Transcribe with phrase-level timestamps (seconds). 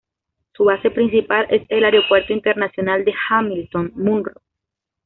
[0.53, 4.33] Su base principal es el Aeropuerto Internacional de Hamilton-Munro.